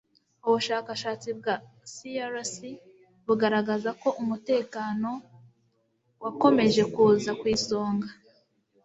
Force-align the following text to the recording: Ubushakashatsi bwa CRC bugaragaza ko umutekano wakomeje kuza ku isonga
Ubushakashatsi 0.47 1.29
bwa 1.39 1.55
CRC 1.93 2.55
bugaragaza 3.25 3.89
ko 4.01 4.09
umutekano 4.21 5.09
wakomeje 6.23 6.81
kuza 6.93 7.31
ku 7.39 7.45
isonga 7.57 8.09